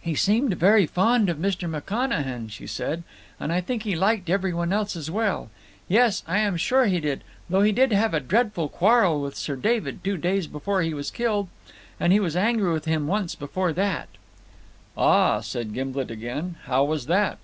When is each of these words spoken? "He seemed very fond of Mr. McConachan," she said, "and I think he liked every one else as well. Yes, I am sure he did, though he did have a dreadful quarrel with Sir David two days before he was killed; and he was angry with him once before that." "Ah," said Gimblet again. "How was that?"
"He 0.00 0.14
seemed 0.14 0.54
very 0.54 0.86
fond 0.86 1.28
of 1.28 1.36
Mr. 1.36 1.68
McConachan," 1.68 2.50
she 2.50 2.66
said, 2.66 3.02
"and 3.38 3.52
I 3.52 3.60
think 3.60 3.82
he 3.82 3.94
liked 3.94 4.30
every 4.30 4.54
one 4.54 4.72
else 4.72 4.96
as 4.96 5.10
well. 5.10 5.50
Yes, 5.88 6.22
I 6.26 6.38
am 6.38 6.56
sure 6.56 6.86
he 6.86 7.00
did, 7.00 7.22
though 7.50 7.60
he 7.60 7.70
did 7.70 7.92
have 7.92 8.14
a 8.14 8.20
dreadful 8.20 8.70
quarrel 8.70 9.20
with 9.20 9.36
Sir 9.36 9.56
David 9.56 10.02
two 10.02 10.16
days 10.16 10.46
before 10.46 10.80
he 10.80 10.94
was 10.94 11.10
killed; 11.10 11.48
and 12.00 12.14
he 12.14 12.18
was 12.18 12.34
angry 12.34 12.72
with 12.72 12.86
him 12.86 13.06
once 13.06 13.34
before 13.34 13.74
that." 13.74 14.08
"Ah," 14.96 15.40
said 15.40 15.74
Gimblet 15.74 16.10
again. 16.10 16.54
"How 16.64 16.82
was 16.84 17.04
that?" 17.04 17.36